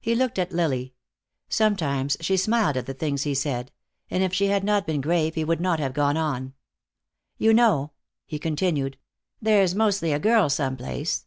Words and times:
He 0.00 0.14
looked 0.14 0.38
at 0.38 0.52
Lily. 0.52 0.94
Sometimes 1.48 2.16
she 2.20 2.36
smiled 2.36 2.76
at 2.76 2.96
things 3.00 3.24
he 3.24 3.34
said, 3.34 3.72
and 4.08 4.22
if 4.22 4.32
she 4.32 4.46
had 4.46 4.62
not 4.62 4.86
been 4.86 5.00
grave 5.00 5.34
he 5.34 5.42
would 5.42 5.60
not 5.60 5.80
have 5.80 5.94
gone 5.94 6.16
on. 6.16 6.54
"You 7.38 7.52
know," 7.52 7.90
he 8.24 8.38
continued, 8.38 8.98
"there's 9.42 9.74
mostly 9.74 10.12
a 10.12 10.20
girl 10.20 10.48
some 10.48 10.76
place. 10.76 11.26